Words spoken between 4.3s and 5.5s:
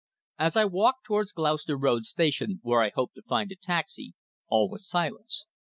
all was silence.